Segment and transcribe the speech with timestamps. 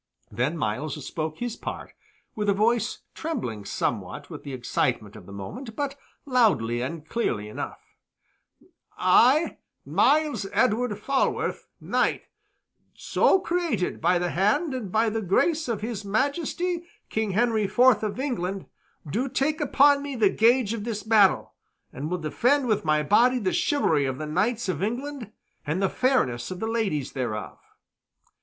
[0.31, 1.93] Then Myles spoke his part,
[2.33, 7.47] with a voice trembling somewhat with the excitement of the moment, but loudly and clearly
[7.47, 7.77] enough:
[8.97, 12.23] "I, Myles Edward Falworth, knight,
[12.95, 17.77] so created by the hand and by the grace of his Majesty King Henry IV
[18.01, 18.65] of England,
[19.07, 21.53] do take upon me the gage of this battle,
[21.93, 25.31] and will defend with my body the chivalry of the knights of England
[25.63, 27.59] and the fairness of the ladies thereof!"